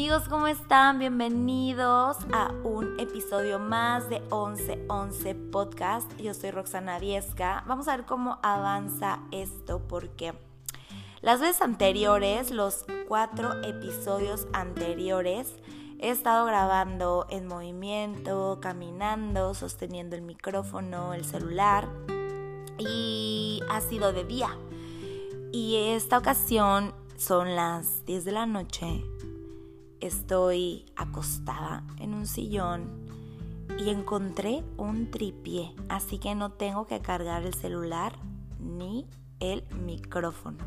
[0.00, 0.98] Amigos, ¿cómo están?
[0.98, 6.16] Bienvenidos a un episodio más de 1111 Podcast.
[6.16, 7.64] Yo soy Roxana Viesca.
[7.66, 10.32] Vamos a ver cómo avanza esto porque
[11.20, 15.52] las veces anteriores, los cuatro episodios anteriores,
[15.98, 21.86] he estado grabando en movimiento, caminando, sosteniendo el micrófono, el celular
[22.78, 24.56] y ha sido de día.
[25.52, 29.04] Y esta ocasión son las 10 de la noche.
[30.00, 33.06] Estoy acostada en un sillón
[33.78, 38.18] y encontré un tripié, así que no tengo que cargar el celular
[38.58, 39.06] ni
[39.40, 40.58] el micrófono.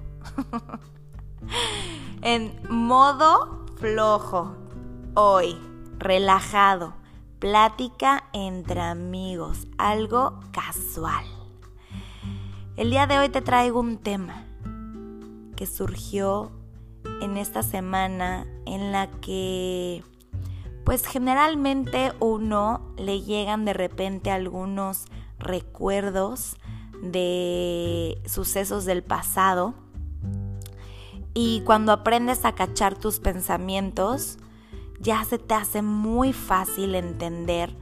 [2.21, 4.55] en modo flojo,
[5.15, 5.57] hoy,
[5.97, 6.93] relajado,
[7.39, 11.25] plática entre amigos, algo casual.
[12.77, 14.45] El día de hoy te traigo un tema
[15.55, 16.51] que surgió
[17.21, 20.03] en esta semana en la que
[20.83, 25.05] pues generalmente uno le llegan de repente algunos
[25.39, 26.57] recuerdos
[27.01, 29.73] de sucesos del pasado
[31.33, 34.37] y cuando aprendes a cachar tus pensamientos
[34.99, 37.75] ya se te hace muy fácil entender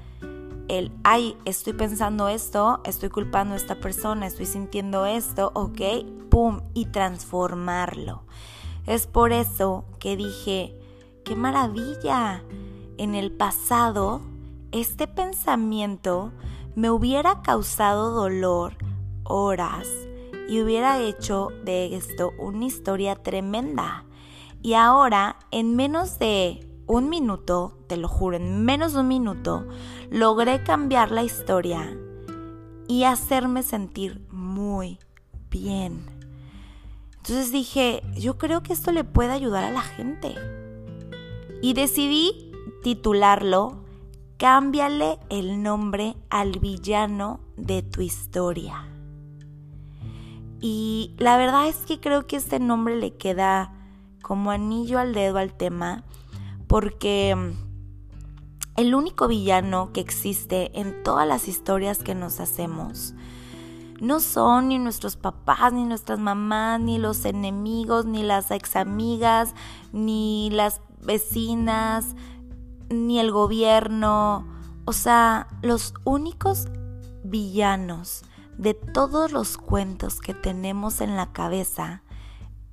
[0.68, 5.82] el, ay, estoy pensando esto, estoy culpando a esta persona, estoy sintiendo esto, ok,
[6.30, 8.24] pum, y transformarlo.
[8.92, 10.78] Es por eso que dije,
[11.24, 12.44] qué maravilla.
[12.98, 14.20] En el pasado,
[14.74, 16.34] este pensamiento
[16.76, 18.74] me hubiera causado dolor
[19.24, 19.88] horas
[20.50, 24.04] y hubiera hecho de esto una historia tremenda.
[24.62, 29.66] Y ahora, en menos de un minuto, te lo juro, en menos de un minuto,
[30.10, 31.98] logré cambiar la historia
[32.90, 35.00] y hacerme sentir muy
[35.50, 36.11] bien.
[37.22, 40.34] Entonces dije, yo creo que esto le puede ayudar a la gente.
[41.62, 42.52] Y decidí
[42.82, 43.84] titularlo,
[44.38, 48.88] cámbiale el nombre al villano de tu historia.
[50.62, 53.72] Y la verdad es que creo que este nombre le queda
[54.24, 56.04] como anillo al dedo al tema
[56.66, 63.14] porque mm, el único villano que existe en todas las historias que nos hacemos
[64.02, 69.54] no son ni nuestros papás, ni nuestras mamás, ni los enemigos, ni las ex amigas,
[69.94, 72.16] ni las vecinas,
[72.90, 74.48] ni el gobierno.
[74.86, 76.68] O sea, los únicos
[77.24, 78.24] villanos
[78.58, 82.02] de todos los cuentos que tenemos en la cabeza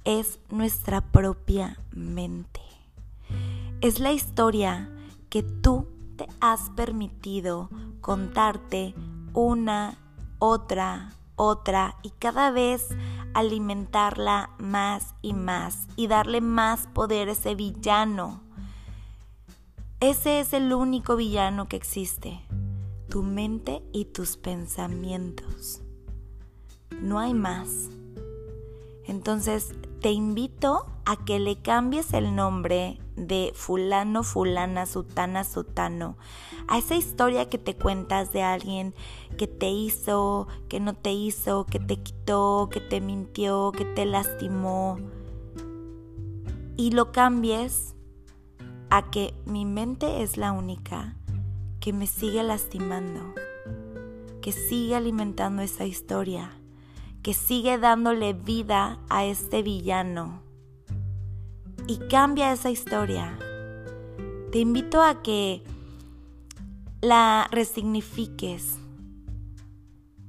[0.04, 2.62] es nuestra propia mente.
[3.82, 4.90] Es la historia
[5.28, 7.68] que tú te has permitido
[8.00, 8.94] contarte
[9.34, 9.98] una,
[10.38, 12.88] otra, otra y cada vez
[13.32, 18.42] alimentarla más y más y darle más poder a ese villano.
[20.00, 22.40] Ese es el único villano que existe,
[23.08, 25.80] tu mente y tus pensamientos.
[27.00, 27.88] No hay más.
[29.06, 36.16] Entonces te invito a que le cambies el nombre de fulano, fulana, sutana, sutano,
[36.68, 38.94] a esa historia que te cuentas de alguien
[39.36, 44.04] que te hizo, que no te hizo, que te quitó, que te mintió, que te
[44.04, 44.98] lastimó,
[46.76, 47.94] y lo cambies
[48.90, 51.16] a que mi mente es la única
[51.80, 53.34] que me sigue lastimando,
[54.40, 56.52] que sigue alimentando esa historia,
[57.22, 60.47] que sigue dándole vida a este villano
[61.88, 63.36] y cambia esa historia.
[64.52, 65.64] Te invito a que
[67.00, 68.78] la resignifiques.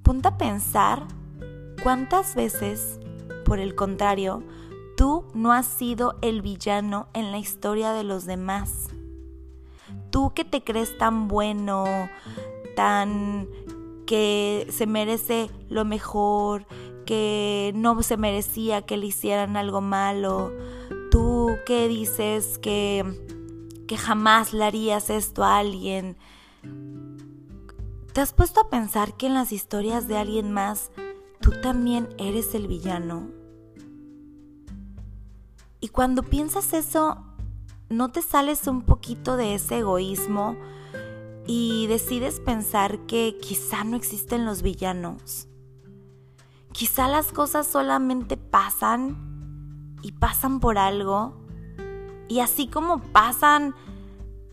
[0.01, 1.03] Ponte a pensar
[1.83, 2.99] cuántas veces,
[3.43, 4.41] por el contrario,
[4.95, 8.87] tú no has sido el villano en la historia de los demás.
[10.11, 11.85] Tú que te crees tan bueno,
[12.75, 13.49] tan
[14.07, 16.65] que se merece lo mejor,
[17.05, 20.53] que no se merecía que le hicieran algo malo,
[21.65, 23.03] que dices que,
[23.87, 26.17] que jamás le harías esto a alguien,
[28.13, 30.91] ¿te has puesto a pensar que en las historias de alguien más
[31.41, 33.29] tú también eres el villano?
[35.79, 37.23] Y cuando piensas eso,
[37.89, 40.57] ¿no te sales un poquito de ese egoísmo
[41.47, 45.47] y decides pensar que quizá no existen los villanos?
[46.73, 51.33] Quizá las cosas solamente pasan y pasan por algo
[52.29, 53.73] y así como pasan,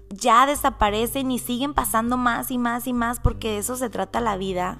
[0.08, 4.20] ya desaparecen y siguen pasando más y más y más porque de eso se trata
[4.20, 4.78] la vida.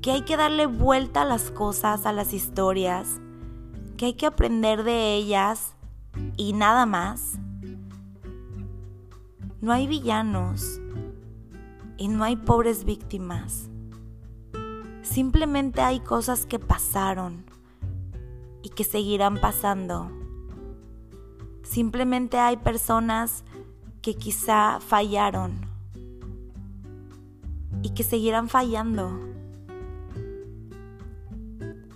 [0.00, 3.20] Que hay que darle vuelta a las cosas, a las historias,
[3.96, 5.74] que hay que aprender de ellas
[6.36, 7.32] y nada más.
[9.60, 10.80] No hay villanos
[11.98, 13.68] y no hay pobres víctimas.
[15.02, 17.44] Simplemente hay cosas que pasaron
[18.62, 20.21] y que seguirán pasando.
[21.72, 23.44] Simplemente hay personas
[24.02, 25.52] que quizá fallaron
[27.82, 29.18] y que seguirán fallando.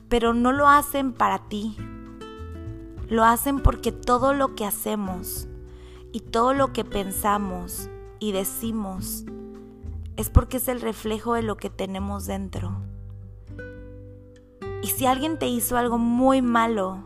[0.08, 1.76] Pero no lo hacen para ti.
[3.10, 5.46] Lo hacen porque todo lo que hacemos
[6.10, 9.26] y todo lo que pensamos y decimos
[10.16, 12.80] es porque es el reflejo de lo que tenemos dentro.
[14.82, 17.04] Y si alguien te hizo algo muy malo,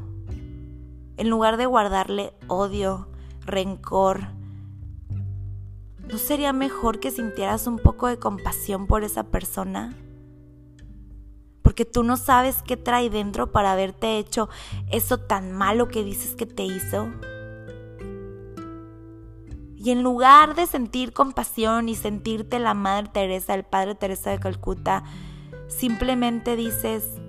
[1.20, 3.06] en lugar de guardarle odio,
[3.44, 4.28] rencor,
[6.08, 9.94] ¿no sería mejor que sintieras un poco de compasión por esa persona?
[11.60, 14.48] Porque tú no sabes qué trae dentro para haberte hecho
[14.90, 17.10] eso tan malo que dices que te hizo.
[19.76, 24.38] Y en lugar de sentir compasión y sentirte la Madre Teresa, el Padre Teresa de
[24.38, 25.04] Calcuta,
[25.68, 27.20] simplemente dices,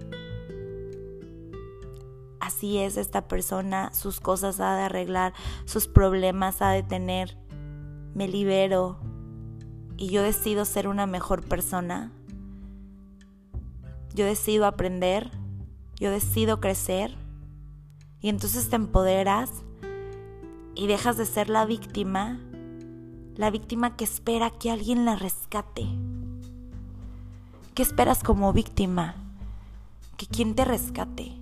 [2.62, 5.34] así es esta persona, sus cosas ha de arreglar,
[5.66, 7.36] sus problemas ha de tener.
[8.14, 9.00] Me libero
[9.98, 12.12] y yo decido ser una mejor persona.
[14.14, 15.32] Yo decido aprender,
[15.96, 17.18] yo decido crecer
[18.20, 19.50] y entonces te empoderas
[20.76, 22.40] y dejas de ser la víctima,
[23.38, 25.88] la víctima que espera que alguien la rescate.
[27.74, 29.16] ¿Qué esperas como víctima?
[30.16, 31.41] Que quien te rescate.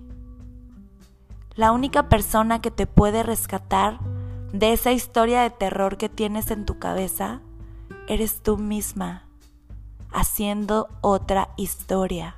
[1.54, 3.98] La única persona que te puede rescatar
[4.52, 7.40] de esa historia de terror que tienes en tu cabeza
[8.08, 9.26] eres tú misma,
[10.12, 12.36] haciendo otra historia,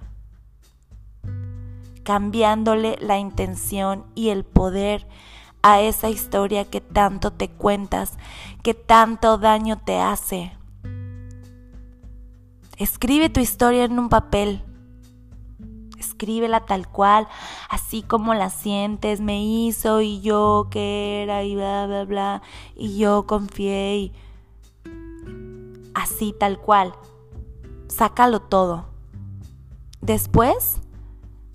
[2.05, 5.07] cambiándole la intención y el poder
[5.63, 8.15] a esa historia que tanto te cuentas,
[8.63, 10.53] que tanto daño te hace.
[12.77, 14.65] Escribe tu historia en un papel
[16.23, 17.27] escríbela tal cual,
[17.69, 22.43] así como la sientes, me hizo y yo que era y bla, bla, bla,
[22.77, 24.13] y yo confié y
[25.95, 26.95] así tal cual.
[27.89, 28.87] Sácalo todo.
[30.01, 30.81] Después,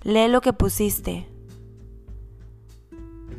[0.02, 1.28] lee lo que pusiste.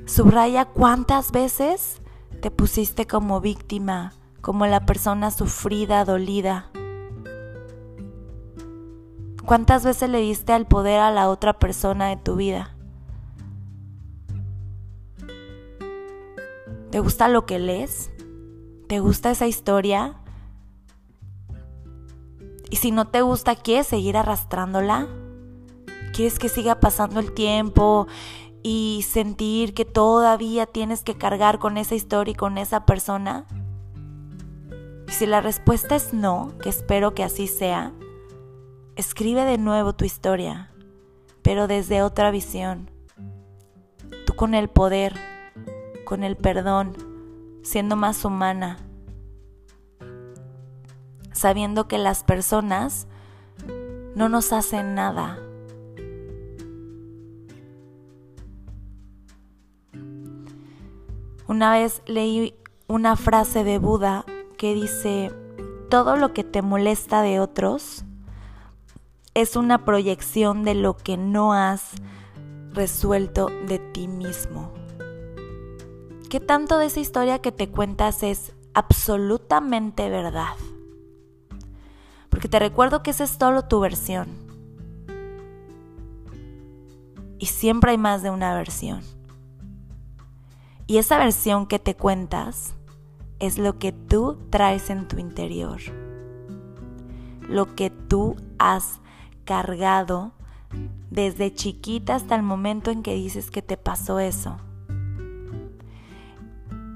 [0.05, 2.01] Subraya cuántas veces
[2.41, 6.68] te pusiste como víctima, como la persona sufrida, dolida.
[9.49, 12.75] ¿Cuántas veces le diste al poder a la otra persona de tu vida?
[16.91, 18.11] ¿Te gusta lo que lees?
[18.87, 20.21] ¿Te gusta esa historia?
[22.69, 25.07] Y si no te gusta, ¿quieres seguir arrastrándola?
[26.13, 28.05] ¿Quieres que siga pasando el tiempo
[28.61, 33.47] y sentir que todavía tienes que cargar con esa historia y con esa persona?
[35.07, 37.93] Y si la respuesta es no, que espero que así sea,
[38.99, 40.73] Escribe de nuevo tu historia,
[41.41, 42.91] pero desde otra visión.
[44.25, 45.15] Tú con el poder,
[46.03, 46.97] con el perdón,
[47.63, 48.77] siendo más humana,
[51.31, 53.07] sabiendo que las personas
[54.15, 55.39] no nos hacen nada.
[61.47, 62.53] Una vez leí
[62.89, 64.25] una frase de Buda
[64.57, 65.31] que dice,
[65.89, 68.03] todo lo que te molesta de otros
[69.33, 71.91] es una proyección de lo que no has
[72.71, 74.73] resuelto de ti mismo.
[76.29, 80.55] ¿Qué tanto de esa historia que te cuentas es absolutamente verdad?
[82.29, 84.27] Porque te recuerdo que esa es solo tu versión.
[87.39, 89.01] Y siempre hay más de una versión.
[90.85, 92.73] Y esa versión que te cuentas
[93.39, 95.79] es lo que tú traes en tu interior.
[97.47, 98.99] Lo que tú has
[99.49, 100.31] cargado
[101.09, 104.57] desde chiquita hasta el momento en que dices que te pasó eso.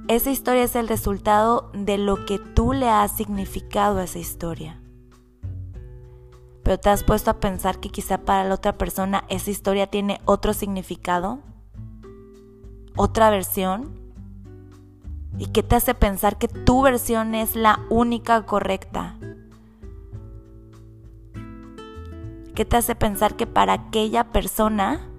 [0.08, 4.80] Esa historia es el resultado de lo que tú le has significado a esa historia.
[6.62, 10.22] Pero te has puesto a pensar que quizá para la otra persona esa historia tiene
[10.26, 11.40] otro significado,
[12.96, 14.00] otra versión,
[15.40, 19.16] y que te hace pensar que tu versión es la única correcta.
[22.56, 25.10] ¿Qué te hace pensar que para aquella persona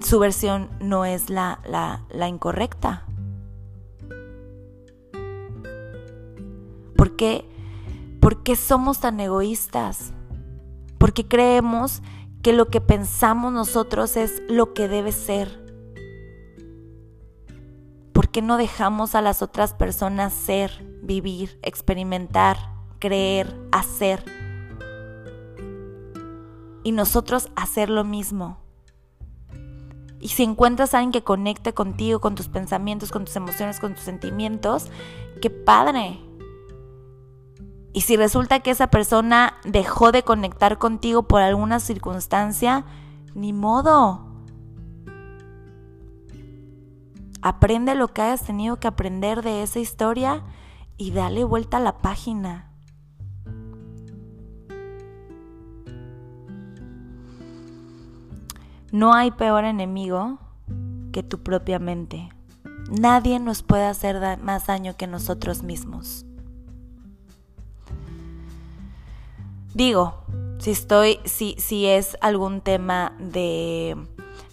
[0.00, 3.06] su versión no es la, la, incorrecta?
[6.94, 7.48] ¿Por qué?
[8.20, 10.12] ¿Por qué somos tan egoístas?
[10.98, 12.02] Porque creemos
[12.42, 15.64] que lo que pensamos nosotros es lo que debe ser.
[18.12, 24.24] ¿Por qué no dejamos a las otras personas ser, vivir, experimentar, creer, hacer?
[26.82, 28.58] Y nosotros hacer lo mismo.
[30.20, 33.94] Y si encuentras a alguien que conecte contigo, con tus pensamientos, con tus emociones, con
[33.94, 34.90] tus sentimientos,
[35.40, 36.18] qué padre.
[37.92, 42.84] Y si resulta que esa persona dejó de conectar contigo por alguna circunstancia,
[43.34, 44.26] ni modo.
[47.40, 50.42] Aprende lo que hayas tenido que aprender de esa historia
[50.96, 52.67] y dale vuelta a la página.
[58.90, 60.38] No hay peor enemigo
[61.12, 62.30] que tu propia mente.
[62.90, 66.24] Nadie nos puede hacer más daño que nosotros mismos.
[69.74, 70.24] Digo,
[70.58, 73.94] si estoy, si, si es algún tema de,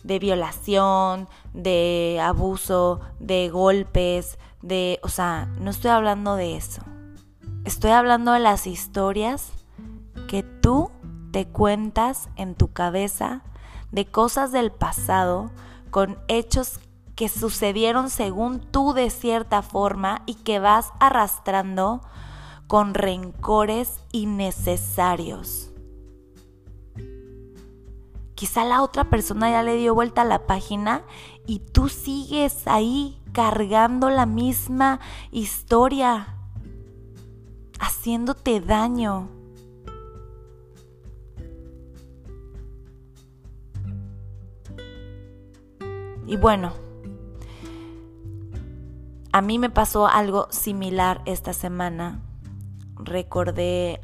[0.04, 6.82] de violación, de abuso, de golpes, de, o sea, no estoy hablando de eso.
[7.63, 9.54] Estoy hablando de las historias
[10.27, 10.92] que tú
[11.32, 13.44] te cuentas en tu cabeza
[13.92, 15.51] de cosas del pasado
[15.92, 16.80] con hechos
[17.15, 22.01] que sucedieron según tú de cierta forma y que vas arrastrando
[22.68, 25.72] con rencores innecesarios.
[28.36, 31.04] Quizá la otra persona ya le dio vuelta a la página
[31.48, 35.00] y tú sigues ahí cargando la misma
[35.32, 36.36] historia,
[37.80, 39.35] haciéndote daño.
[46.27, 46.74] Y bueno,
[49.32, 52.22] a mí me pasó algo similar esta semana.
[52.96, 54.00] Recordé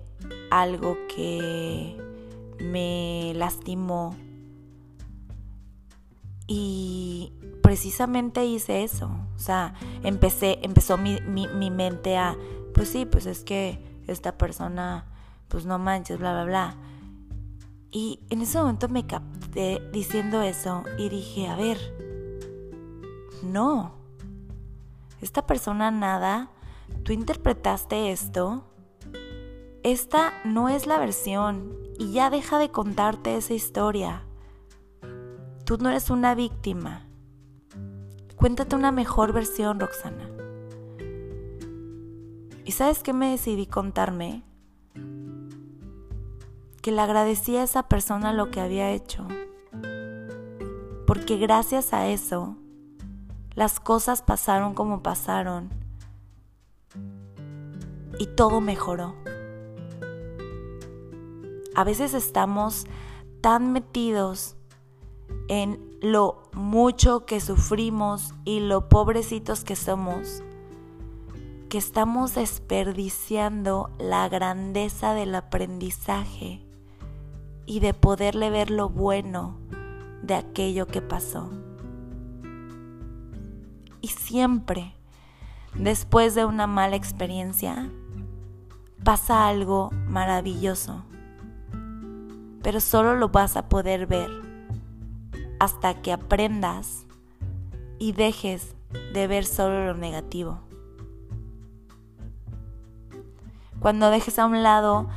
[0.50, 1.98] algo que
[2.60, 4.16] me lastimó
[6.48, 7.32] y
[7.64, 9.10] precisamente hice eso.
[9.36, 9.74] O sea,
[10.04, 12.36] empecé, empezó mi, mi, mi mente a,
[12.74, 15.06] pues sí, pues es que esta persona,
[15.48, 16.76] pues no manches, bla, bla, bla.
[17.90, 21.78] Y en ese momento me capté diciendo eso y dije, a ver,
[23.44, 23.94] no.
[25.22, 26.50] Esta persona nada,
[27.04, 28.64] tú interpretaste esto.
[29.84, 34.24] Esta no es la versión y ya deja de contarte esa historia.
[35.66, 37.08] Tú no eres una víctima.
[38.36, 40.28] Cuéntate una mejor versión, Roxana.
[42.66, 44.44] ¿Y sabes qué me decidí contarme?
[46.82, 49.28] Que le agradecí a esa persona lo que había hecho.
[51.06, 52.58] Porque gracias a eso
[53.56, 55.70] las cosas pasaron como pasaron
[58.20, 59.16] y todo mejoró.
[61.76, 62.86] A veces estamos
[63.42, 64.56] tan metidos
[65.48, 70.44] en lo mucho que sufrimos y lo pobrecitos que somos,
[71.70, 76.66] que estamos desperdiciando la grandeza del aprendizaje
[77.66, 79.58] y de poderle ver lo bueno
[80.22, 81.50] de aquello que pasó.
[84.02, 84.96] Y siempre,
[85.76, 87.90] después de una mala experiencia,
[89.04, 91.04] pasa algo maravilloso.
[92.64, 94.30] Pero solo lo vas a poder ver
[95.60, 97.06] hasta que aprendas
[98.00, 98.76] y dejes
[99.14, 100.60] de ver solo lo negativo.
[103.80, 105.08] Cuando dejes a un lado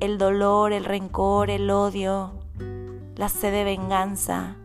[0.00, 2.32] el dolor, el rencor, el odio,
[3.16, 4.56] la sed de venganza,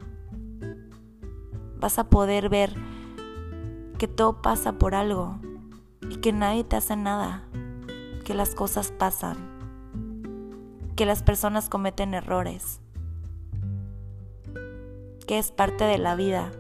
[1.80, 2.76] vas a poder ver
[4.04, 5.40] que todo pasa por algo
[6.10, 7.46] y que nadie te hace nada,
[8.26, 9.38] que las cosas pasan,
[10.98, 12.82] que las personas cometen errores,
[15.26, 16.52] que es parte de la vida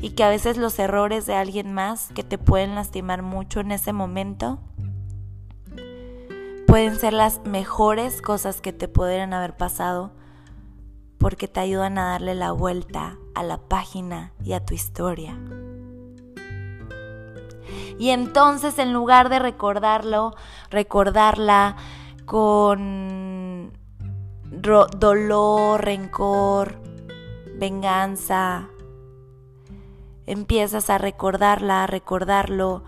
[0.00, 3.70] y que a veces los errores de alguien más que te pueden lastimar mucho en
[3.70, 4.60] ese momento
[6.66, 10.12] pueden ser las mejores cosas que te podrían haber pasado
[11.18, 15.36] porque te ayudan a darle la vuelta a la página y a tu historia.
[17.98, 20.34] Y entonces en lugar de recordarlo,
[20.70, 21.76] recordarla
[22.24, 23.72] con
[24.50, 26.80] dolor, rencor,
[27.58, 28.68] venganza,
[30.26, 32.84] empiezas a recordarla, a recordarlo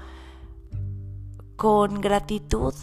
[1.57, 2.75] con gratitud,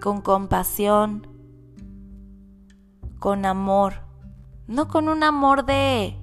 [0.00, 1.26] con compasión,
[3.20, 4.00] con amor,
[4.66, 6.16] no con un amor de,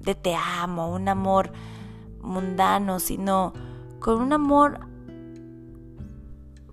[0.00, 1.52] de te amo, un amor
[2.20, 3.52] mundano, sino
[4.00, 4.80] con un amor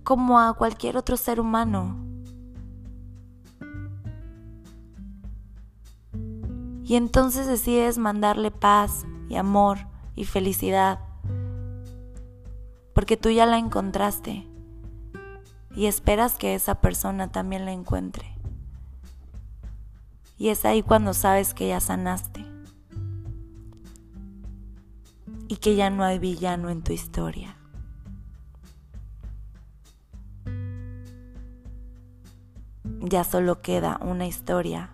[0.02, 1.96] como a cualquier otro ser humano.
[6.82, 9.78] Y entonces decides mandarle paz y amor
[10.16, 10.98] y felicidad,
[12.92, 14.46] porque tú ya la encontraste
[15.76, 18.33] y esperas que esa persona también la encuentre.
[20.44, 22.44] Y es ahí cuando sabes que ya sanaste.
[25.48, 27.56] Y que ya no hay villano en tu historia.
[33.00, 34.90] Ya solo queda una historia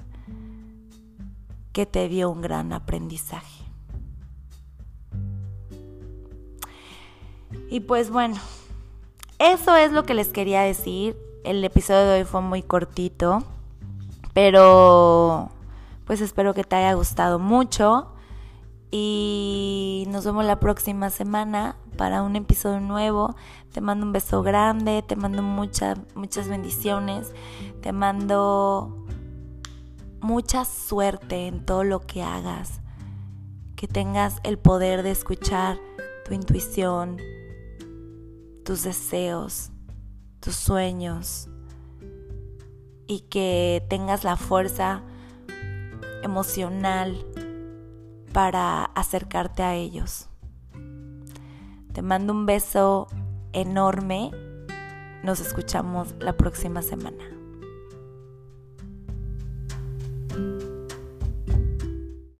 [1.72, 3.64] que te dio un gran aprendizaje.
[7.70, 8.36] Y pues bueno,
[9.40, 11.16] eso es lo que les quería decir.
[11.42, 13.44] El episodio de hoy fue muy cortito,
[14.32, 15.50] pero
[16.04, 18.08] pues espero que te haya gustado mucho.
[18.92, 23.36] Y nos vemos la próxima semana para un episodio nuevo.
[23.72, 27.32] Te mando un beso grande, te mando muchas, muchas bendiciones,
[27.82, 29.06] te mando
[30.20, 32.80] mucha suerte en todo lo que hagas,
[33.76, 35.78] que tengas el poder de escuchar
[36.24, 37.18] tu intuición,
[38.64, 39.70] tus deseos,
[40.40, 41.49] tus sueños
[43.10, 45.02] y que tengas la fuerza
[46.22, 47.26] emocional
[48.32, 50.28] para acercarte a ellos.
[51.92, 53.08] Te mando un beso
[53.52, 54.30] enorme.
[55.24, 57.39] Nos escuchamos la próxima semana.